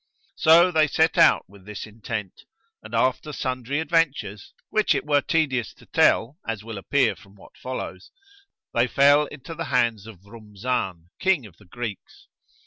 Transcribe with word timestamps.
So 0.35 0.71
they 0.71 0.87
set 0.87 1.15
out 1.19 1.45
with 1.47 1.67
this 1.67 1.85
in 1.85 2.01
tent 2.01 2.45
and, 2.81 2.95
after 2.95 3.31
sundry 3.31 3.79
adventures 3.79 4.51
(which 4.71 4.95
it 4.95 5.05
were 5.05 5.21
tedious 5.21 5.75
to 5.75 5.85
tell 5.85 6.39
as 6.47 6.63
will 6.63 6.79
appear 6.79 7.15
from 7.15 7.35
what 7.35 7.55
follows), 7.55 8.09
they 8.73 8.87
fell 8.87 9.27
into 9.27 9.53
the 9.53 9.65
hands 9.65 10.07
of 10.07 10.21
Rúmzán, 10.21 11.09
King 11.21 11.45
of 11.45 11.57
the 11.57 11.65
Greeks. 11.67 12.27